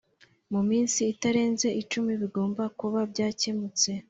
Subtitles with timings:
[0.51, 3.89] mu minsi itarenze icumi bigomba kuba byakemutse